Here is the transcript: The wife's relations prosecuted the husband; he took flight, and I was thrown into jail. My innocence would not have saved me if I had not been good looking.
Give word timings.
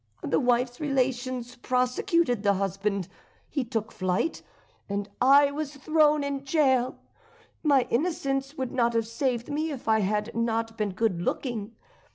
The 0.23 0.39
wife's 0.39 0.79
relations 0.79 1.57
prosecuted 1.57 2.41
the 2.41 2.53
husband; 2.55 3.07
he 3.47 3.63
took 3.63 3.91
flight, 3.91 4.41
and 4.89 5.07
I 5.21 5.51
was 5.51 5.75
thrown 5.75 6.23
into 6.23 6.43
jail. 6.43 6.97
My 7.61 7.85
innocence 7.91 8.55
would 8.57 8.71
not 8.71 8.93
have 8.95 9.05
saved 9.05 9.51
me 9.51 9.69
if 9.69 9.87
I 9.87 9.99
had 9.99 10.35
not 10.35 10.75
been 10.75 10.93
good 10.93 11.21
looking. 11.21 11.75